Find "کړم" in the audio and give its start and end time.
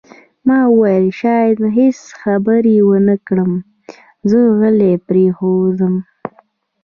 3.27-3.51